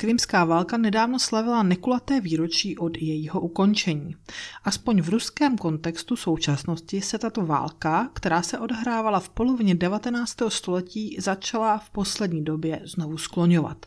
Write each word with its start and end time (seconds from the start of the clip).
Krymská 0.00 0.44
válka 0.44 0.76
nedávno 0.76 1.18
slavila 1.18 1.62
nekulaté 1.62 2.20
výročí 2.20 2.78
od 2.78 2.96
jejího 2.96 3.40
ukončení. 3.40 4.16
Aspoň 4.64 5.00
v 5.00 5.08
ruském 5.08 5.58
kontextu 5.58 6.16
současnosti 6.16 7.00
se 7.00 7.18
tato 7.18 7.46
válka, 7.46 8.10
která 8.12 8.42
se 8.42 8.58
odhrávala 8.58 9.20
v 9.20 9.28
polovině 9.28 9.74
19. 9.74 10.36
století, 10.48 11.16
začala 11.20 11.78
v 11.78 11.90
poslední 11.90 12.44
době 12.44 12.80
znovu 12.84 13.18
skloňovat. 13.18 13.86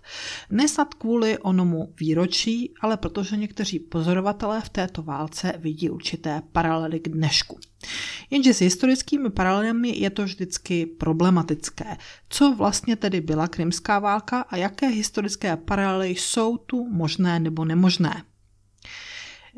Nesnad 0.49 0.93
kvůli 0.93 1.37
onomu 1.37 1.93
výročí, 1.99 2.73
ale 2.81 2.97
protože 2.97 3.37
někteří 3.37 3.79
pozorovatelé 3.79 4.61
v 4.61 4.69
této 4.69 5.03
válce 5.03 5.53
vidí 5.57 5.89
určité 5.89 6.41
paralely 6.51 6.99
k 6.99 7.09
dnešku. 7.09 7.59
Jenže 8.29 8.53
s 8.53 8.61
historickými 8.61 9.29
paralelami 9.29 9.97
je 9.99 10.09
to 10.09 10.23
vždycky 10.23 10.85
problematické. 10.85 11.97
Co 12.29 12.55
vlastně 12.55 12.95
tedy 12.95 13.21
byla 13.21 13.47
krymská 13.47 13.99
válka 13.99 14.41
a 14.41 14.57
jaké 14.57 14.87
historické 14.87 15.57
paralely 15.57 16.09
jsou 16.09 16.57
tu 16.57 16.89
možné 16.89 17.39
nebo 17.39 17.65
nemožné? 17.65 18.23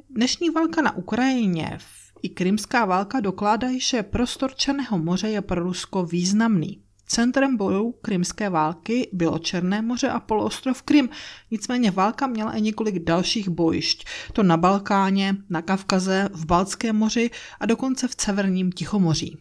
Dnešní 0.09 0.49
válka 0.49 0.81
na 0.81 0.95
Ukrajině 0.95 1.77
i 2.21 2.29
krymská 2.29 2.85
válka 2.85 3.19
dokládají, 3.19 3.79
že 3.79 4.03
prostor 4.03 4.55
Černého 4.55 4.97
moře 4.97 5.29
je 5.29 5.41
pro 5.41 5.63
Rusko 5.63 6.05
významný. 6.05 6.84
Centrem 7.07 7.57
bojů 7.57 7.91
krymské 7.91 8.49
války 8.49 9.09
bylo 9.13 9.39
Černé 9.39 9.81
moře 9.81 10.09
a 10.09 10.19
poloostrov 10.19 10.81
Krym, 10.81 11.09
nicméně 11.51 11.91
válka 11.91 12.27
měla 12.27 12.51
i 12.51 12.61
několik 12.61 12.99
dalších 12.99 13.49
bojišť. 13.49 14.05
To 14.33 14.43
na 14.43 14.57
Balkáně, 14.57 15.35
na 15.49 15.61
Kavkaze, 15.61 16.29
v 16.33 16.45
Baltském 16.45 16.95
moři 16.95 17.29
a 17.59 17.65
dokonce 17.65 18.07
v 18.07 18.15
Severním 18.17 18.71
Tichomoří. 18.71 19.37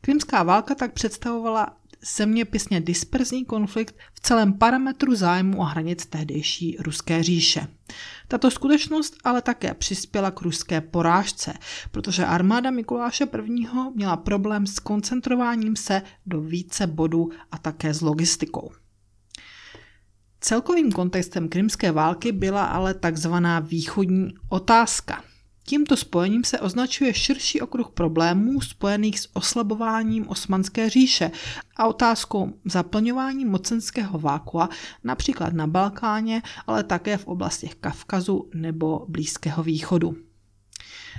Krymská 0.00 0.42
válka 0.42 0.74
tak 0.74 0.92
představovala 0.92 1.76
zeměpisně 2.16 2.80
disperzní 2.80 3.44
konflikt 3.44 3.94
v 4.14 4.20
celém 4.20 4.52
parametru 4.52 5.14
zájmu 5.14 5.62
a 5.62 5.66
hranic 5.66 6.06
tehdejší 6.06 6.76
ruské 6.80 7.22
říše. 7.22 7.66
Tato 8.28 8.50
skutečnost 8.50 9.16
ale 9.24 9.42
také 9.42 9.74
přispěla 9.74 10.30
k 10.30 10.40
ruské 10.40 10.80
porážce, 10.80 11.54
protože 11.90 12.26
armáda 12.26 12.70
Mikuláše 12.70 13.24
I. 13.24 13.66
měla 13.94 14.16
problém 14.16 14.66
s 14.66 14.78
koncentrováním 14.78 15.76
se 15.76 16.02
do 16.26 16.40
více 16.40 16.86
bodů 16.86 17.30
a 17.50 17.58
také 17.58 17.94
s 17.94 18.00
logistikou. 18.00 18.70
Celkovým 20.40 20.92
kontextem 20.92 21.48
krymské 21.48 21.92
války 21.92 22.32
byla 22.32 22.64
ale 22.64 22.94
takzvaná 22.94 23.60
východní 23.60 24.34
otázka– 24.48 25.24
Tímto 25.64 25.96
spojením 25.96 26.44
se 26.44 26.60
označuje 26.60 27.14
širší 27.14 27.60
okruh 27.60 27.88
problémů 27.88 28.60
spojených 28.60 29.20
s 29.20 29.28
oslabováním 29.32 30.28
Osmanské 30.28 30.90
říše 30.90 31.30
a 31.76 31.86
otázkou 31.86 32.52
zaplňování 32.64 33.44
mocenského 33.44 34.18
vákua 34.18 34.68
například 35.04 35.52
na 35.52 35.66
Balkáně, 35.66 36.42
ale 36.66 36.84
také 36.84 37.16
v 37.16 37.26
oblastech 37.26 37.74
Kavkazu 37.74 38.50
nebo 38.54 39.06
Blízkého 39.08 39.62
východu. 39.62 40.16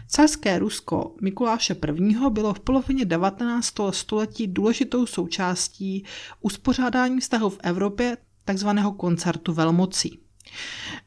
Carské 0.07 0.59
Rusko 0.59 1.15
Mikuláše 1.21 1.75
I. 1.97 2.15
bylo 2.29 2.53
v 2.53 2.59
polovině 2.59 3.05
19. 3.05 3.73
století 3.89 4.47
důležitou 4.47 5.05
součástí 5.05 6.03
uspořádání 6.41 7.19
vztahu 7.19 7.49
v 7.49 7.57
Evropě 7.63 8.17
takzvaného 8.45 8.91
koncertu 8.91 9.53
velmocí. 9.53 10.19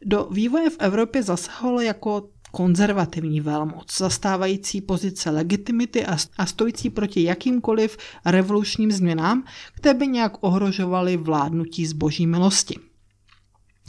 Do 0.04 0.28
vývoje 0.30 0.70
v 0.70 0.76
Evropě 0.78 1.22
zasahovalo 1.22 1.80
jako 1.80 2.28
konzervativní 2.52 3.40
velmoc, 3.40 3.98
zastávající 3.98 4.80
pozice 4.80 5.30
legitimity 5.30 6.06
a 6.38 6.46
stojící 6.46 6.90
proti 6.90 7.22
jakýmkoliv 7.22 7.96
revolučním 8.24 8.92
změnám, 8.92 9.44
které 9.74 9.94
by 9.94 10.06
nějak 10.06 10.32
ohrožovaly 10.40 11.16
vládnutí 11.16 11.86
zboží 11.86 12.26
milosti. 12.26 12.74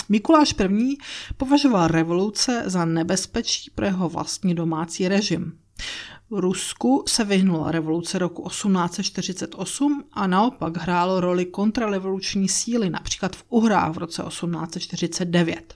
Mikuláš 0.10 0.56
I. 0.60 0.98
považoval 1.38 1.88
revoluce 1.88 2.64
za 2.66 2.86
nebezpečí 2.86 3.72
pro 3.76 3.86
jeho 3.86 4.10
vlastní 4.10 4.56
domácí 4.56 5.08
režim. 5.08 5.58
V 6.30 6.40
Rusku 6.40 7.04
se 7.08 7.24
vyhnula 7.24 7.72
revoluce 7.72 8.20
roku 8.20 8.50
1848 8.50 10.04
a 10.14 10.28
naopak 10.28 10.78
hrálo 10.78 11.20
roli 11.20 11.46
kontrarevoluční 11.46 12.50
síly, 12.50 12.90
například 12.90 13.36
v 13.36 13.44
Uhrách 13.50 13.92
v 13.92 13.98
roce 13.98 14.24
1849. 14.28 15.76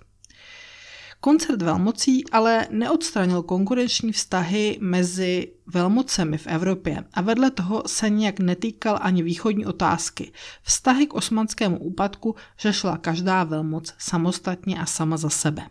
Koncert 1.24 1.62
velmocí 1.62 2.30
ale 2.32 2.68
neodstranil 2.72 3.44
konkurenční 3.44 4.12
vztahy 4.12 4.78
mezi 4.82 5.54
velmocemi 5.68 6.38
v 6.38 6.48
Evropě 6.48 7.04
a 7.14 7.22
vedle 7.22 7.52
toho 7.52 7.84
se 7.88 8.09
nijak 8.09 8.40
netýkal 8.40 9.00
ani 9.02 9.24
východní 9.24 9.66
otázky. 9.66 10.32
Vztahy 10.64 11.08
k 11.08 11.14
osmanskému 11.14 11.80
úpadku 11.80 12.36
řešila 12.59 12.98
každá 12.98 13.44
velmoc 13.44 13.94
samostatně 13.98 14.80
a 14.80 14.86
sama 14.86 15.18
za 15.18 15.30
sebe. 15.30 15.70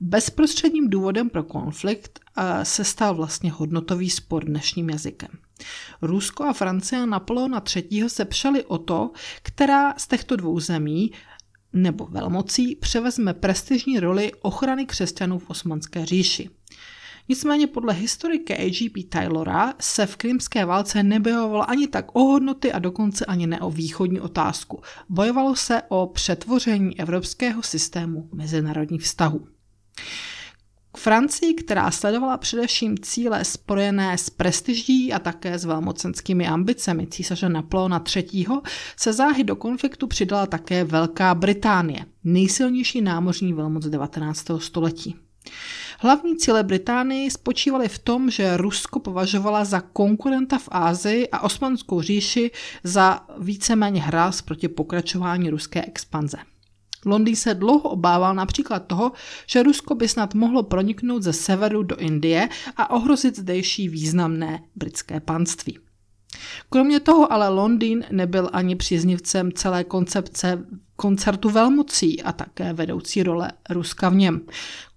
Bezprostředním 0.00 0.90
důvodem 0.90 1.30
pro 1.30 1.42
konflikt 1.42 2.20
eh, 2.36 2.64
se 2.64 2.84
stal 2.84 3.14
vlastně 3.14 3.50
hodnotový 3.50 4.10
spor 4.10 4.44
dnešním 4.44 4.90
jazykem. 4.90 5.30
Rusko 6.02 6.44
a 6.44 6.52
Francie 6.52 7.02
a 7.02 7.06
Napoleona 7.06 7.62
III. 7.76 8.10
se 8.10 8.24
přeli 8.24 8.64
o 8.64 8.78
to, 8.78 9.10
která 9.42 9.94
z 9.96 10.08
těchto 10.08 10.36
dvou 10.36 10.60
zemí 10.60 11.12
nebo 11.72 12.06
velmocí 12.06 12.76
převezme 12.76 13.34
prestižní 13.34 14.00
roli 14.00 14.32
ochrany 14.40 14.86
křesťanů 14.86 15.38
v 15.38 15.50
osmanské 15.50 16.06
říši. 16.06 16.50
Nicméně 17.28 17.66
podle 17.66 17.94
historika 17.94 18.54
A.G.P. 18.54 19.04
Taylora 19.04 19.74
se 19.80 20.06
v 20.06 20.16
krymské 20.16 20.64
válce 20.64 21.02
nebojovalo 21.02 21.70
ani 21.70 21.86
tak 21.86 22.16
o 22.16 22.24
hodnoty 22.24 22.72
a 22.72 22.78
dokonce 22.78 23.24
ani 23.24 23.46
ne 23.46 23.60
o 23.60 23.70
východní 23.70 24.20
otázku. 24.20 24.82
Bojovalo 25.08 25.56
se 25.56 25.82
o 25.88 26.06
přetvoření 26.06 27.00
evropského 27.00 27.62
systému 27.62 28.28
mezinárodních 28.32 29.02
vztahů. 29.02 29.48
Francii, 30.98 31.54
která 31.54 31.90
sledovala 31.90 32.36
především 32.36 32.98
cíle 32.98 33.44
spojené 33.44 34.18
s 34.18 34.30
prestiží 34.30 35.12
a 35.12 35.18
také 35.18 35.58
s 35.58 35.64
velmocenskými 35.64 36.48
ambicemi 36.48 37.06
císaře 37.06 37.48
Napoleona 37.48 38.04
III., 38.16 38.46
se 38.96 39.12
záhy 39.12 39.44
do 39.44 39.56
konfliktu 39.56 40.06
přidala 40.06 40.46
také 40.46 40.84
Velká 40.84 41.34
Británie, 41.34 42.04
nejsilnější 42.24 43.00
námořní 43.00 43.52
velmoc 43.52 43.86
19. 43.86 44.46
století. 44.58 45.16
Hlavní 45.98 46.36
cíle 46.36 46.62
Británii 46.62 47.30
spočívaly 47.30 47.88
v 47.88 47.98
tom, 47.98 48.30
že 48.30 48.56
Rusko 48.56 49.00
považovala 49.00 49.64
za 49.64 49.80
konkurenta 49.80 50.58
v 50.58 50.68
Ázii 50.70 51.28
a 51.28 51.40
Osmanskou 51.40 52.02
říši 52.02 52.50
za 52.84 53.20
víceméně 53.38 54.02
hráz 54.02 54.42
proti 54.42 54.68
pokračování 54.68 55.50
ruské 55.50 55.84
expanze. 55.84 56.38
Londýn 57.04 57.36
se 57.36 57.54
dlouho 57.54 57.90
obával 57.90 58.34
například 58.34 58.86
toho, 58.86 59.12
že 59.46 59.62
Rusko 59.62 59.94
by 59.94 60.08
snad 60.08 60.34
mohlo 60.34 60.62
proniknout 60.62 61.22
ze 61.22 61.32
severu 61.32 61.82
do 61.82 61.96
Indie 61.96 62.48
a 62.76 62.90
ohrozit 62.90 63.38
zdejší 63.38 63.88
významné 63.88 64.62
britské 64.76 65.20
panství. 65.20 65.78
Kromě 66.70 67.00
toho 67.00 67.32
ale 67.32 67.48
Londýn 67.48 68.04
nebyl 68.10 68.50
ani 68.52 68.76
příznivcem 68.76 69.52
celé 69.52 69.84
koncepce 69.84 70.64
koncertu 71.00 71.50
velmocí 71.50 72.22
a 72.22 72.32
také 72.32 72.72
vedoucí 72.72 73.22
role 73.22 73.52
Ruska 73.70 74.08
v 74.08 74.14
něm. 74.14 74.40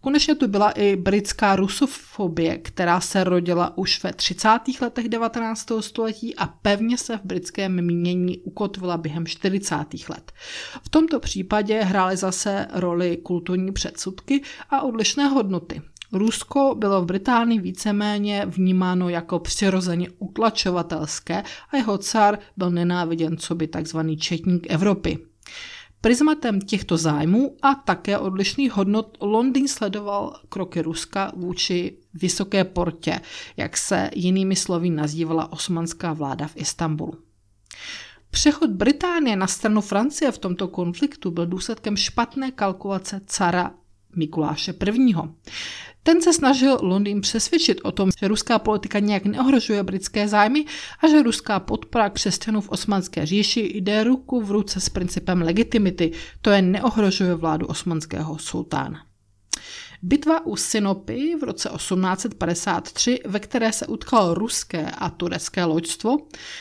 Konečně 0.02 0.36
tu 0.36 0.48
byla 0.48 0.72
i 0.72 0.96
britská 0.96 1.56
rusofobie, 1.56 2.58
která 2.58 3.02
se 3.02 3.24
rodila 3.24 3.78
už 3.78 4.04
ve 4.04 4.14
30. 4.14 4.50
letech 4.82 5.10
19. 5.10 5.68
století 5.80 6.36
a 6.36 6.48
pevně 6.48 6.98
se 6.98 7.18
v 7.18 7.22
britském 7.24 7.86
mínění 7.86 8.38
ukotvila 8.38 8.98
během 8.98 9.26
40. 9.26 9.76
let. 10.10 10.32
V 10.84 10.90
tomto 10.90 11.20
případě 11.20 11.82
hrály 11.82 12.18
zase 12.18 12.68
roli 12.74 13.18
kulturní 13.18 13.72
předsudky 13.72 14.42
a 14.70 14.82
odlišné 14.82 15.28
hodnoty. 15.28 15.82
Rusko 16.14 16.76
bylo 16.78 17.02
v 17.02 17.06
Británii 17.06 17.60
víceméně 17.60 18.46
vnímáno 18.46 19.10
jako 19.10 19.40
přirozeně 19.40 20.08
utlačovatelské 20.20 21.44
a 21.70 21.78
jeho 21.78 21.98
car 21.98 22.40
byl 22.58 22.72
nenáviděn 22.72 23.38
co 23.38 23.56
by 23.56 23.68
takzvaný 23.68 24.18
četník 24.18 24.68
Evropy. 24.70 25.20
Prismatem 26.02 26.62
těchto 26.62 26.98
zájmů 26.98 27.58
a 27.62 27.76
také 27.76 28.18
odlišných 28.18 28.72
hodnot 28.72 29.18
Londýn 29.22 29.68
sledoval 29.68 30.40
kroky 30.50 30.82
Ruska 30.82 31.32
vůči 31.36 31.98
Vysoké 32.14 32.64
portě, 32.64 33.22
jak 33.58 33.78
se 33.78 34.10
jinými 34.16 34.56
slovy 34.56 34.90
nazývala 34.90 35.52
osmanská 35.52 36.14
vláda 36.14 36.48
v 36.48 36.58
Istanbulu. 36.58 37.14
Přechod 38.32 38.70
Británie 38.70 39.36
na 39.36 39.48
stranu 39.48 39.82
Francie 39.82 40.32
v 40.32 40.38
tomto 40.38 40.68
konfliktu 40.68 41.32
byl 41.32 41.46
důsledkem 41.46 41.98
špatné 41.98 42.52
kalkulace 42.52 43.22
cara 43.26 43.72
Mikuláše 44.16 44.74
I. 44.98 45.14
Ten 46.04 46.22
se 46.22 46.34
snažil 46.34 46.78
Londýn 46.82 47.22
přesvědčit 47.22 47.82
o 47.84 47.92
tom, 47.92 48.10
že 48.20 48.28
ruská 48.28 48.60
politika 48.60 49.00
nějak 49.00 49.26
neohrožuje 49.26 49.84
britské 49.84 50.28
zájmy 50.28 50.66
a 51.04 51.08
že 51.08 51.24
ruská 51.24 51.60
podpora 51.60 52.10
křesťanů 52.10 52.62
v 52.62 52.70
osmanské 52.70 53.26
říši 53.26 53.72
jde 53.76 54.04
ruku 54.04 54.42
v 54.42 54.52
ruce 54.52 54.80
s 54.80 54.90
principem 54.90 55.42
legitimity, 55.42 56.12
to 56.42 56.50
je 56.50 56.62
neohrožuje 56.62 57.36
vládu 57.36 57.68
osmanského 57.68 58.38
sultána. 58.38 59.06
Bitva 60.04 60.46
u 60.46 60.56
Sinopy 60.56 61.36
v 61.40 61.44
roce 61.44 61.70
1853, 61.70 63.20
ve 63.26 63.40
které 63.40 63.72
se 63.72 63.88
utkalo 63.88 64.34
ruské 64.34 64.92
a 64.92 65.10
turecké 65.10 65.64
loďstvo, 65.66 66.18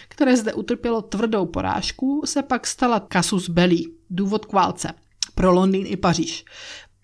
které 0.09 0.37
zde 0.37 0.55
utrpělo 0.55 1.03
tvrdou 1.03 1.47
porážku, 1.47 2.23
se 2.25 2.43
pak 2.43 2.67
stala 2.67 3.07
casus 3.13 3.49
belli, 3.49 3.85
důvod 4.11 4.47
k 4.47 4.53
válce– 4.53 4.93
pro 5.35 5.53
Londýn 5.53 5.87
i 5.87 5.97
Paříž. 5.97 6.45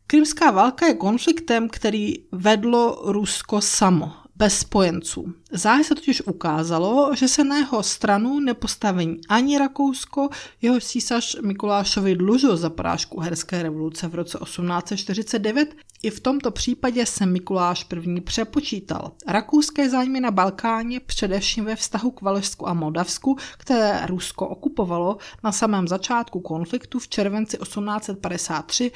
Krymská 0.06 0.50
válka 0.50 0.86
je 0.86 0.94
konfliktem, 0.94 1.68
který 1.68 2.14
vedlo 2.32 3.02
Rusko 3.12 3.60
samo 3.60 4.25
bez 4.36 4.58
spojenců. 4.58 5.34
Záhy 5.52 5.84
se 5.84 5.94
totiž 5.94 6.22
ukázalo, 6.26 7.14
že 7.14 7.28
se 7.28 7.44
na 7.44 7.56
jeho 7.56 7.82
stranu 7.82 8.40
nepostaví 8.40 9.20
ani 9.28 9.58
Rakousko, 9.58 10.28
jeho 10.62 10.80
císař 10.80 11.36
Mikulášovi 11.42 12.16
dlužil 12.16 12.56
za 12.56 12.70
porážku 12.70 13.20
herské 13.20 13.62
revoluce 13.62 14.08
v 14.08 14.14
roce 14.14 14.38
1849. 14.44 15.74
I 16.02 16.10
v 16.10 16.20
tomto 16.20 16.50
případě 16.50 17.06
se 17.06 17.26
Mikuláš 17.26 17.86
I. 18.02 18.20
přepočítal. 18.20 19.12
Rakouské 19.26 19.90
zájmy 19.90 20.20
na 20.20 20.30
Balkáně, 20.30 21.00
především 21.00 21.64
ve 21.64 21.76
vztahu 21.76 22.10
k 22.10 22.22
Valešsku 22.22 22.68
a 22.68 22.74
Moldavsku, 22.74 23.36
které 23.58 24.06
Rusko 24.06 24.48
okupovalo 24.48 25.16
na 25.44 25.52
samém 25.52 25.88
začátku 25.88 26.40
konfliktu 26.40 26.98
v 26.98 27.08
červenci 27.08 27.58
1853, 27.58 28.92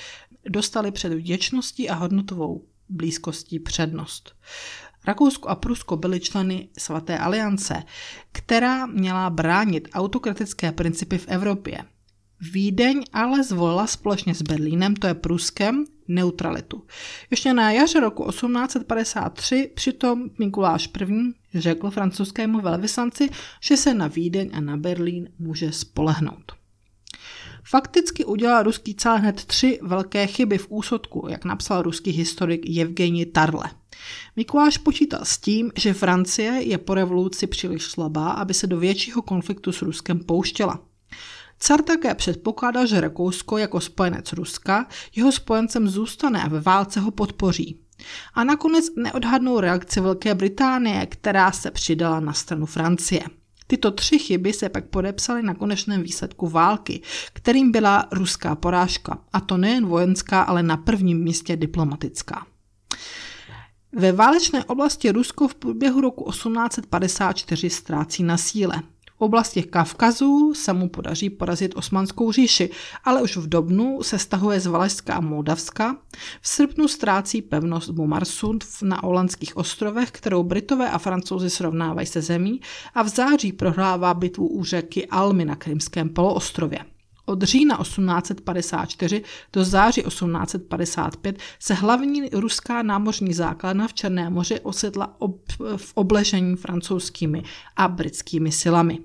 dostali 0.49 0.91
před 0.91 1.13
vděčností 1.13 1.91
a 1.91 1.95
hodnotovou 1.95 2.65
blízkostí 2.89 3.59
přednost. 3.59 4.35
Rakousko 5.07 5.49
a 5.49 5.55
Prusko 5.55 5.97
byly 5.97 6.21
členy 6.21 6.69
svaté 6.79 7.19
aliance, 7.19 7.83
která 8.33 8.87
měla 8.87 9.31
bránit 9.31 9.89
autokratické 9.93 10.73
principy 10.73 11.19
v 11.19 11.29
Evropě. 11.29 11.79
Vídeň 12.53 13.05
ale 13.13 13.43
zvolila 13.43 13.87
společně 13.87 14.35
s 14.35 14.43
Berlínem, 14.43 14.97
to 14.97 15.07
je 15.07 15.15
Pruskem, 15.15 15.85
neutralitu. 16.09 16.83
Ještě 17.31 17.53
na 17.53 17.73
jaře 17.73 18.01
roku 18.01 18.31
1853 18.31 19.71
přitom 19.75 20.31
Mikuláš 20.39 20.91
I. 21.01 21.33
řekl 21.55 21.91
francouzskému 21.91 22.61
velvyslanci, 22.61 23.31
že 23.61 23.77
se 23.77 23.95
na 23.95 24.07
Vídeň 24.07 24.51
a 24.53 24.61
na 24.61 24.77
Berlín 24.77 25.29
může 25.39 25.73
spolehnout. 25.73 26.53
Fakticky 27.65 28.25
udělal 28.25 28.63
ruský 28.63 28.95
cár 28.95 29.21
hned 29.21 29.45
tři 29.45 29.79
velké 29.83 30.27
chyby 30.27 30.59
v 30.59 30.67
úsudku, 30.71 31.27
jak 31.31 31.45
napsal 31.45 31.83
ruský 31.83 32.11
historik 32.11 32.79
Evgeni 32.81 33.27
Tarle. 33.27 33.80
Mikuláš 34.37 34.79
počítal 34.79 35.21
s 35.23 35.39
tím, 35.39 35.73
že 35.77 35.95
Francie 35.95 36.53
je 36.53 36.79
po 36.79 36.95
revoluci 36.95 37.47
příliš 37.47 37.85
slabá, 37.85 38.31
aby 38.31 38.55
se 38.55 38.67
do 38.67 38.79
většího 38.79 39.23
konfliktu 39.23 39.73
s 39.73 39.83
Ruskem 39.83 40.19
pouštěla. 40.19 40.81
Car 41.59 41.83
také 41.83 42.15
předpokládal, 42.15 42.87
že 42.87 43.01
Rakousko 43.01 43.59
jako 43.59 43.81
spojenec 43.81 44.33
Ruska 44.33 44.87
jeho 45.17 45.33
spojencem 45.33 45.89
zůstane 45.89 46.43
a 46.43 46.49
ve 46.49 46.61
válce 46.61 47.01
ho 47.01 47.11
podpoří. 47.11 47.81
A 48.35 48.45
nakonec 48.45 48.85
neodhadnou 48.97 49.61
reakci 49.61 50.01
Velké 50.01 50.35
Británie, 50.35 51.07
která 51.07 51.53
se 51.53 51.71
přidala 51.71 52.21
na 52.21 52.33
stranu 52.33 52.67
Francie. 52.67 53.23
Tyto 53.67 53.91
tři 53.91 54.19
chyby 54.19 54.53
se 54.53 54.69
pak 54.69 54.85
podepsaly 54.85 55.43
na 55.43 55.55
konečném 55.55 56.03
výsledku 56.03 56.49
války, 56.49 57.03
kterým 57.33 57.73
byla 57.73 58.09
ruská 58.13 58.55
porážka, 58.55 59.19
a 59.33 59.41
to 59.41 59.57
nejen 59.57 59.87
vojenská, 59.87 60.43
ale 60.43 60.63
na 60.63 60.77
prvním 60.77 61.25
místě 61.25 61.57
diplomatická. 61.57 62.47
Ve 63.93 64.13
válečné 64.13 64.65
oblasti 64.65 65.11
Rusko 65.11 65.49
v 65.49 65.55
průběhu 65.55 66.01
roku 66.01 66.31
1854 66.31 67.71
ztrácí 67.71 68.23
na 68.23 68.37
síle. 68.37 68.83
V 69.17 69.23
oblasti 69.23 69.63
Kavkazu 69.63 70.55
se 70.55 70.73
mu 70.73 70.89
podaří 70.89 71.31
porazit 71.31 71.77
osmanskou 71.77 72.33
říši, 72.33 72.71
ale 73.05 73.23
už 73.23 73.37
v 73.37 73.49
Dobnu 73.49 74.03
se 74.03 74.19
stahuje 74.19 74.61
z 74.61 74.67
Valašska 74.67 75.15
a 75.15 75.21
Moldavska. 75.21 75.97
V 76.41 76.49
srpnu 76.49 76.89
ztrácí 76.89 77.43
pevnost 77.43 77.91
Bumarsund 77.91 78.65
na 78.83 79.05
Olandských 79.05 79.57
ostrovech, 79.57 80.11
kterou 80.11 80.43
Britové 80.43 80.91
a 80.91 80.99
Francouzi 80.99 81.51
srovnávají 81.51 82.07
se 82.07 82.23
zemí 82.23 82.61
a 82.95 83.03
v 83.03 83.09
září 83.09 83.53
prohrává 83.53 84.15
bitvu 84.15 84.49
u 84.49 84.65
řeky 84.65 85.07
Almy 85.07 85.45
na 85.45 85.57
Krymském 85.57 86.09
poloostrově. 86.09 86.79
Od 87.31 87.43
října 87.43 87.77
1854 87.77 89.23
do 89.53 89.65
září 89.65 90.03
1855 90.03 91.39
se 91.59 91.75
hlavní 91.75 92.29
ruská 92.33 92.83
námořní 92.83 93.35
základna 93.35 93.89
v 93.89 93.95
Černém 93.95 94.33
moři 94.33 94.61
osedla 94.61 95.15
ob, 95.19 95.41
v 95.77 95.93
obležení 95.95 96.57
francouzskými 96.57 97.43
a 97.77 97.89
britskými 97.89 98.53
silami. 98.53 98.99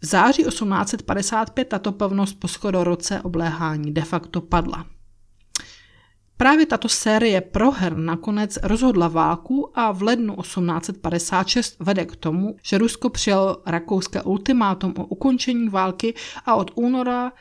V 0.00 0.06
září 0.06 0.44
1855 0.44 1.68
tato 1.68 1.92
pevnost 1.92 2.40
po 2.40 2.48
skoro 2.48 2.84
roce 2.84 3.20
obléhání 3.20 3.94
de 3.94 4.02
facto 4.02 4.40
padla. 4.40 4.86
Právě 6.38 6.66
tato 6.66 6.88
série 6.88 7.40
proher 7.40 7.96
nakonec 7.96 8.58
rozhodla 8.62 9.08
válku 9.08 9.78
a 9.78 9.92
v 9.92 10.02
lednu 10.02 10.36
1856 10.36 11.76
vede 11.80 12.04
k 12.04 12.16
tomu, 12.16 12.56
že 12.62 12.78
Rusko 12.78 13.10
přijalo 13.10 13.62
rakouské 13.66 14.22
ultimátum 14.22 14.94
o 14.96 15.04
ukončení 15.04 15.68
války 15.68 16.14
a 16.46 16.54
od 16.54 16.70
února 16.74 17.32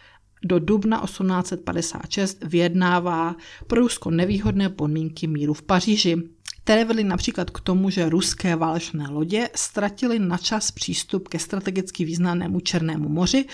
do 0.46 0.60
dubna 0.60 1.02
1856 1.02 2.44
vyjednává 2.44 3.36
pro 3.68 3.82
Rusko 3.82 4.12
nevýhodné 4.12 4.70
podmínky 4.70 5.28
míru 5.28 5.54
v 5.54 5.62
Paříži 5.62 6.24
které 6.66 6.86
vedly 6.86 7.04
například 7.04 7.50
k 7.50 7.60
tomu, 7.60 7.90
že 7.90 8.10
ruské 8.10 8.56
válečné 8.56 9.08
lodě 9.10 9.50
ztratily 9.56 10.20
na 10.20 10.38
čas 10.38 10.72
přístup 10.72 11.28
ke 11.28 11.40
strategicky 11.40 12.06
významnému 12.06 12.60
Černému 12.60 13.10
moři 13.10 13.46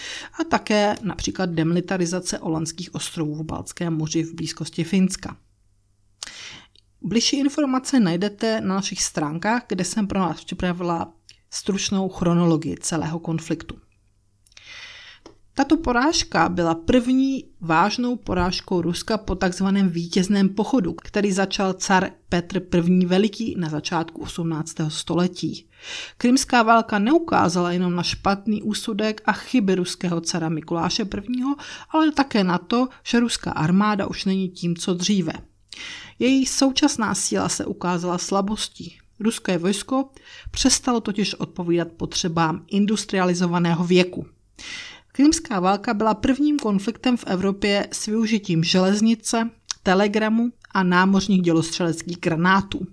a 0.41 0.43
také 0.43 0.95
například 1.03 1.49
demilitarizace 1.49 2.39
olandských 2.39 2.95
ostrovů 2.95 3.35
v 3.35 3.43
Balckém 3.43 3.93
moři 3.93 4.23
v 4.23 4.33
blízkosti 4.33 4.83
Finska. 4.83 5.37
Bližší 7.01 7.39
informace 7.39 7.99
najdete 7.99 8.61
na 8.61 8.75
našich 8.75 9.03
stránkách, 9.03 9.63
kde 9.67 9.83
jsem 9.83 10.07
pro 10.07 10.19
vás 10.19 10.43
připravila 10.43 11.13
stručnou 11.49 12.09
chronologii 12.09 12.77
celého 12.79 13.19
konfliktu. 13.19 13.75
Tato 15.53 15.77
porážka 15.77 16.49
byla 16.49 16.75
první 16.75 17.45
vážnou 17.61 18.15
porážkou 18.15 18.81
Ruska 18.81 19.17
po 19.17 19.35
takzvaném 19.35 19.89
vítězném 19.89 20.49
pochodu, 20.49 20.93
který 20.93 21.31
začal 21.31 21.73
car 21.73 22.11
Petr 22.29 22.61
I. 22.77 23.05
Veliký 23.05 23.55
na 23.57 23.69
začátku 23.69 24.21
18. 24.21 24.75
století. 24.87 25.65
Krymská 26.17 26.63
válka 26.63 26.99
neukázala 26.99 27.71
jenom 27.71 27.95
na 27.95 28.03
špatný 28.03 28.63
úsudek 28.63 29.21
a 29.25 29.31
chyby 29.31 29.75
ruského 29.75 30.21
cara 30.21 30.49
Mikuláše 30.49 31.03
I., 31.03 31.43
ale 31.89 32.11
také 32.11 32.43
na 32.43 32.57
to, 32.57 32.87
že 33.03 33.19
ruská 33.19 33.51
armáda 33.51 34.07
už 34.07 34.25
není 34.25 34.49
tím, 34.49 34.75
co 34.75 34.93
dříve. 34.93 35.33
Její 36.19 36.45
současná 36.45 37.15
síla 37.15 37.49
se 37.49 37.65
ukázala 37.65 38.17
slabostí. 38.17 38.97
Ruské 39.19 39.57
vojsko 39.57 40.09
přestalo 40.51 41.01
totiž 41.01 41.33
odpovídat 41.33 41.87
potřebám 41.97 42.65
industrializovaného 42.67 43.83
věku. 43.83 44.25
Krymská 45.11 45.59
válka 45.59 45.93
byla 45.93 46.13
prvním 46.13 46.59
konfliktem 46.59 47.17
v 47.17 47.23
Evropě 47.27 47.87
s 47.91 48.05
využitím 48.05 48.63
železnice, 48.63 49.49
telegramu 49.83 50.51
a 50.73 50.83
námořních 50.83 51.41
dělostřeleckých 51.41 52.17
granátů. 52.17 52.87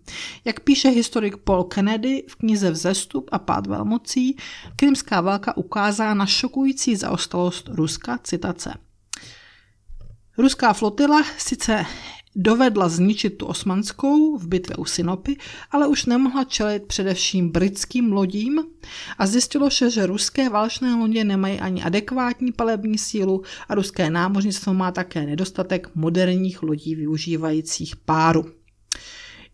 Jak 0.45 0.61
píše 0.61 0.89
historik 0.89 1.37
Paul 1.37 1.65
Kennedy 1.65 2.25
v 2.29 2.37
knize 2.37 2.71
Vzestup 2.71 3.29
a 3.33 3.39
pád 3.39 3.67
velmocí, 3.67 4.37
krymská 4.77 5.21
válka 5.21 5.57
ukázala 5.57 6.15
na 6.15 6.27
šokující 6.27 6.97
zaostalost 6.97 7.69
Ruska, 7.69 8.19
citace. 8.25 8.75
Ruská 10.39 10.73
flotila 10.73 11.23
sice 11.39 11.87
dovedla 12.39 12.89
zničit 12.89 13.39
tu 13.39 13.47
osmanskou 13.47 14.39
v 14.39 14.49
bitvě 14.49 14.77
u 14.77 14.85
Sinopy, 14.85 15.37
ale 15.71 15.87
už 15.87 16.07
nemohla 16.07 16.45
čelit 16.45 16.83
především 16.83 17.49
britským 17.49 18.13
lodím 18.13 18.65
a 19.19 19.27
zjistilo 19.27 19.71
se, 19.71 19.91
že 19.91 20.07
ruské 20.07 20.49
válečné 20.49 20.95
lodě 20.95 21.25
nemají 21.25 21.61
ani 21.61 21.83
adekvátní 21.83 22.53
palební 22.53 22.99
sílu 22.99 23.43
a 23.69 23.75
ruské 23.75 24.11
námořnictvo 24.11 24.75
má 24.75 24.93
také 24.93 25.27
nedostatek 25.27 25.91
moderních 25.95 26.63
lodí 26.63 26.95
využívajících 26.95 27.97
páru. 27.97 28.58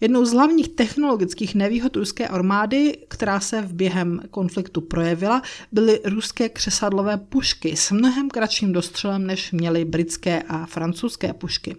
Jednou 0.00 0.24
z 0.24 0.32
hlavních 0.32 0.68
technologických 0.68 1.54
nevýhod 1.54 1.96
ruské 1.96 2.28
armády, 2.28 2.98
která 3.08 3.40
se 3.40 3.62
v 3.62 3.74
během 3.74 4.20
konfliktu 4.30 4.80
projevila, 4.80 5.42
byly 5.72 6.00
ruské 6.04 6.48
křesadlové 6.48 7.16
pušky 7.16 7.76
s 7.76 7.90
mnohem 7.90 8.30
kratším 8.30 8.72
dostřelem, 8.72 9.26
než 9.26 9.52
měly 9.52 9.84
britské 9.84 10.42
a 10.42 10.66
francouzské 10.66 11.32
pušky. 11.32 11.76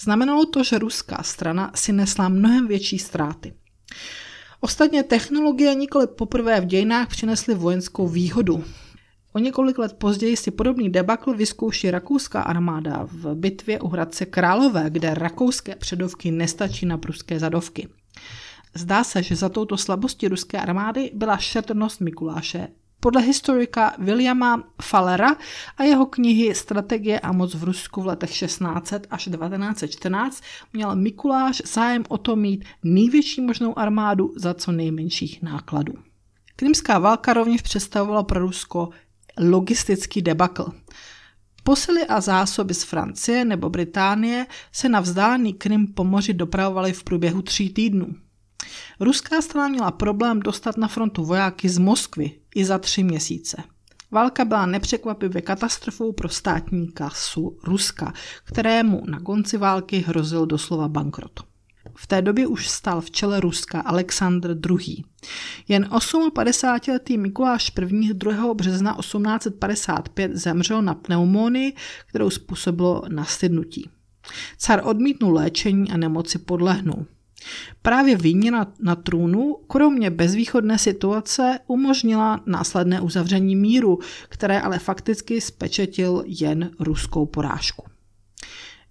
Znamenalo 0.00 0.46
to, 0.46 0.64
že 0.64 0.78
ruská 0.78 1.22
strana 1.22 1.70
si 1.74 1.92
nesla 1.92 2.28
mnohem 2.28 2.68
větší 2.68 2.98
ztráty. 2.98 3.54
Ostatně 4.60 5.02
technologie 5.02 5.74
nikoli 5.74 6.06
poprvé 6.06 6.60
v 6.60 6.66
dějinách 6.66 7.08
přinesly 7.08 7.54
vojenskou 7.54 8.08
výhodu. 8.08 8.64
O 9.32 9.38
několik 9.38 9.78
let 9.78 9.92
později 9.92 10.36
si 10.36 10.50
podobný 10.50 10.90
debakl 10.90 11.34
vyzkouší 11.34 11.90
rakouská 11.90 12.42
armáda 12.42 13.08
v 13.12 13.34
bitvě 13.34 13.80
u 13.80 13.88
Hradce 13.88 14.26
Králové, 14.26 14.90
kde 14.90 15.14
rakouské 15.14 15.76
předovky 15.76 16.30
nestačí 16.30 16.86
na 16.86 16.98
pruské 16.98 17.38
zadovky. 17.38 17.88
Zdá 18.74 19.04
se, 19.04 19.22
že 19.22 19.36
za 19.36 19.48
touto 19.48 19.76
slabostí 19.76 20.28
ruské 20.28 20.60
armády 20.60 21.10
byla 21.14 21.36
šetrnost 21.36 22.00
Mikuláše. 22.00 22.68
Podle 23.00 23.22
historika 23.22 23.94
Williama 23.98 24.64
Fallera 24.82 25.36
a 25.76 25.82
jeho 25.82 26.06
knihy 26.06 26.54
Strategie 26.54 27.20
a 27.20 27.32
moc 27.32 27.54
v 27.54 27.64
Rusku 27.64 28.02
v 28.02 28.06
letech 28.06 28.30
1600 28.30 29.06
až 29.10 29.24
1914 29.24 30.42
měl 30.72 30.96
Mikuláš 30.96 31.62
zájem 31.66 32.04
o 32.08 32.18
to 32.18 32.36
mít 32.36 32.64
největší 32.82 33.40
možnou 33.40 33.78
armádu 33.78 34.32
za 34.36 34.54
co 34.54 34.72
nejmenších 34.72 35.42
nákladů. 35.42 35.92
Krymská 36.56 36.98
válka 36.98 37.32
rovněž 37.32 37.62
představovala 37.62 38.22
pro 38.22 38.40
Rusko 38.40 38.88
logistický 39.38 40.22
debakl. 40.22 40.72
Posily 41.62 42.06
a 42.06 42.20
zásoby 42.20 42.74
z 42.74 42.82
Francie 42.82 43.44
nebo 43.44 43.70
Británie 43.70 44.46
se 44.72 44.88
na 44.88 45.00
vzdálený 45.00 45.52
Krym 45.54 45.86
po 45.86 46.04
moři 46.04 46.34
dopravovaly 46.34 46.92
v 46.92 47.04
průběhu 47.04 47.42
tří 47.42 47.70
týdnů. 47.70 48.14
Ruská 49.00 49.42
strana 49.42 49.68
měla 49.68 49.90
problém 49.90 50.40
dostat 50.40 50.76
na 50.76 50.88
frontu 50.88 51.24
vojáky 51.24 51.68
z 51.68 51.78
Moskvy 51.78 52.30
i 52.54 52.64
za 52.64 52.78
tři 52.78 53.02
měsíce. 53.02 53.62
Válka 54.10 54.44
byla 54.44 54.66
nepřekvapivě 54.66 55.42
katastrofou 55.42 56.12
pro 56.12 56.28
státní 56.28 56.88
kasu 56.88 57.58
Ruska, 57.64 58.12
kterému 58.44 59.02
na 59.06 59.20
konci 59.20 59.56
války 59.56 59.98
hrozil 59.98 60.46
doslova 60.46 60.88
bankrot. 60.88 61.47
V 62.00 62.06
té 62.06 62.22
době 62.22 62.46
už 62.46 62.68
stal 62.68 63.00
v 63.00 63.10
čele 63.10 63.40
Ruska 63.40 63.80
Alexandr 63.80 64.56
II. 64.70 65.04
Jen 65.68 65.84
58-letý 65.84 67.18
Mikuláš 67.18 67.72
I. 67.90 68.14
2. 68.14 68.54
března 68.54 68.96
1855 69.00 70.36
zemřel 70.36 70.82
na 70.82 70.94
pneumonii, 70.94 71.72
kterou 72.06 72.30
způsobilo 72.30 73.02
nastydnutí. 73.08 73.90
Car 74.58 74.80
odmítnul 74.84 75.34
léčení 75.34 75.90
a 75.90 75.96
nemoci 75.96 76.38
podlehnul. 76.38 77.06
Právě 77.82 78.16
výměna 78.16 78.72
na 78.80 78.96
trůnu, 78.96 79.56
kromě 79.66 80.10
bezvýchodné 80.10 80.78
situace, 80.78 81.58
umožnila 81.66 82.40
následné 82.46 83.00
uzavření 83.00 83.56
míru, 83.56 83.98
které 84.28 84.60
ale 84.60 84.78
fakticky 84.78 85.40
spečetil 85.40 86.22
jen 86.26 86.70
ruskou 86.80 87.26
porážku. 87.26 87.84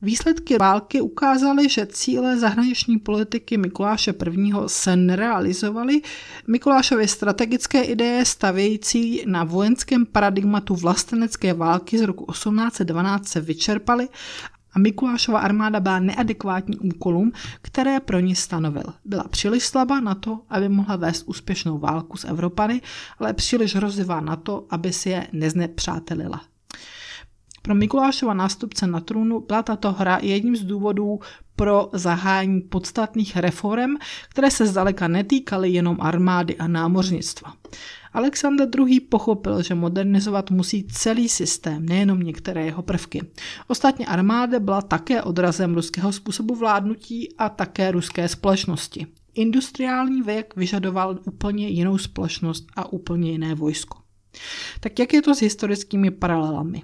Výsledky 0.02 0.58
války 0.58 1.02
ukázaly, 1.02 1.70
že 1.70 1.86
cíle 1.86 2.40
zahraniční 2.40 3.00
politiky 3.00 3.58
Mikuláše 3.58 4.14
I. 4.32 4.52
se 4.68 4.96
nerealizovaly. 4.96 6.02
Mikulášovy 6.48 7.08
strategické 7.08 7.82
ideje 7.82 8.26
stavějící 8.26 9.24
na 9.28 9.44
vojenském 9.44 10.06
paradigmatu 10.06 10.76
vlastenecké 10.76 11.54
války 11.54 11.98
z 11.98 12.02
roku 12.02 12.32
1812 12.32 13.28
se 13.28 13.42
vyčerpaly 13.42 14.08
a 14.74 14.80
Mikulášova 14.80 15.40
armáda 15.40 15.80
byla 15.80 16.00
neadekvátní 16.00 16.78
úkolům, 16.78 17.32
které 17.62 18.00
pro 18.00 18.20
ní 18.20 18.36
stanovil. 18.36 18.94
Byla 19.06 19.24
příliš 19.24 19.66
slabá 19.66 20.00
na 20.00 20.16
to, 20.16 20.40
aby 20.50 20.70
mohla 20.70 20.96
vést 20.96 21.24
úspěšnou 21.28 21.78
válku 21.78 22.18
s 22.18 22.26
Evropany, 22.26 22.82
ale 23.20 23.34
příliš 23.34 23.76
hrozivá 23.76 24.20
na 24.22 24.36
to, 24.36 24.66
aby 24.70 24.94
si 24.94 25.10
je 25.10 25.28
neznepřátelila. 25.34 26.42
Pro 27.68 27.76
Mikulášova 27.76 28.34
nástupce 28.34 28.88
na 28.88 29.00
trůnu 29.00 29.40
byla 29.40 29.64
tato 29.64 29.92
hra 29.92 30.20
jedním 30.22 30.56
z 30.56 30.64
důvodů 30.64 31.20
pro 31.56 31.90
zahájení 31.94 32.62
podstatných 32.62 33.38
reform, 33.38 33.96
které 34.30 34.52
se 34.52 34.68
zdaleka 34.68 35.08
netýkaly 35.08 35.70
jenom 35.70 35.98
armády 36.00 36.58
a 36.58 36.68
námořnictva. 36.68 37.54
Alexander 38.14 38.68
II. 38.78 39.00
pochopil, 39.00 39.62
že 39.64 39.76
modernizovat 39.76 40.52
musí 40.52 40.84
celý 40.84 41.30
systém, 41.30 41.86
nejenom 41.86 42.20
některé 42.20 42.66
jeho 42.66 42.82
prvky. 42.82 43.22
Ostatně 43.68 44.06
armáda 44.06 44.60
byla 44.60 44.82
také 44.82 45.22
odrazem 45.24 45.76
ruského 45.76 46.12
způsobu 46.12 46.56
vládnutí 46.56 47.36
a 47.38 47.50
také 47.50 47.92
ruské 47.92 48.28
společnosti. 48.28 49.08
Industriální 49.36 50.22
věk 50.22 50.54
vyžadoval 50.56 51.20
úplně 51.26 51.68
jinou 51.68 51.98
společnost 51.98 52.66
a 52.76 52.94
úplně 52.94 53.32
jiné 53.32 53.56
vojsko. 53.56 53.98
Tak 54.80 55.00
jak 55.00 55.14
je 55.14 55.22
to 55.22 55.36
s 55.36 55.42
historickými 55.42 56.12
paralelami? 56.12 56.84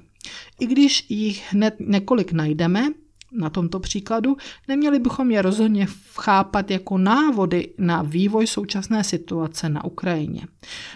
I 0.59 0.65
když 0.65 1.05
jich 1.09 1.53
hned 1.53 1.75
několik 1.79 2.31
najdeme, 2.31 2.89
na 3.33 3.49
tomto 3.49 3.79
příkladu, 3.79 4.37
neměli 4.67 4.99
bychom 4.99 5.31
je 5.31 5.41
rozhodně 5.41 5.87
chápat 6.13 6.71
jako 6.71 6.97
návody 6.97 7.73
na 7.77 8.01
vývoj 8.01 8.47
současné 8.47 9.03
situace 9.03 9.69
na 9.69 9.83
Ukrajině. 9.83 10.41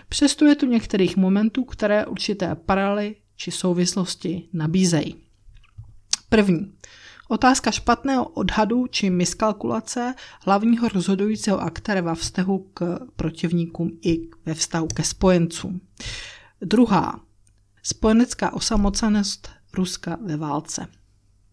Přesto 0.09 0.45
je 0.45 0.55
tu 0.55 0.65
některých 0.65 1.17
momentů, 1.17 1.63
které 1.63 2.05
určité 2.05 2.55
paralely 2.55 3.15
či 3.35 3.51
souvislosti 3.51 4.49
nabízejí. 4.53 5.15
První. 6.29 6.73
Otázka 7.29 7.71
špatného 7.71 8.25
odhadu 8.25 8.87
či 8.87 9.09
miskalkulace 9.09 10.15
hlavního 10.41 10.89
rozhodujícího 10.89 11.61
aktéra 11.61 12.01
ve 12.01 12.15
vztahu 12.15 12.69
k 12.73 12.99
protivníkům 13.15 13.91
i 14.01 14.29
ve 14.45 14.53
vztahu 14.53 14.87
ke 14.87 15.03
spojencům. 15.03 15.81
Druhá. 16.61 17.26
Spojenecká 17.89 18.53
osamocenost 18.53 19.49
Ruska 19.73 20.17
ve 20.25 20.37
válce. 20.37 20.87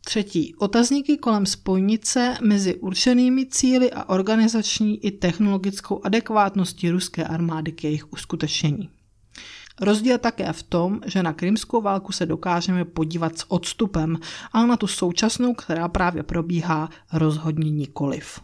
Třetí. 0.05 0.55
Otazníky 0.55 1.17
kolem 1.17 1.47
spojnice 1.47 2.39
mezi 2.43 2.75
určenými 2.75 3.47
cíly 3.47 3.93
a 3.93 4.09
organizační 4.09 5.05
i 5.05 5.11
technologickou 5.11 6.01
adekvátností 6.05 6.91
ruské 6.91 7.25
armády 7.25 7.73
k 7.73 7.85
jejich 7.85 8.13
uskutečnění. 8.13 8.91
Rozdíl 9.81 10.19
také 10.19 10.53
v 10.53 10.63
tom, 10.63 11.01
že 11.07 11.23
na 11.23 11.33
krymskou 11.33 11.81
válku 11.81 12.13
se 12.13 12.27
dokážeme 12.27 12.85
podívat 12.85 13.39
s 13.39 13.51
odstupem, 13.51 14.19
ale 14.53 14.67
na 14.67 14.77
tu 14.77 14.87
současnou, 14.87 15.55
která 15.55 15.89
právě 15.89 16.23
probíhá, 16.23 16.89
rozhodně 17.13 17.71
nikoliv. 17.71 18.41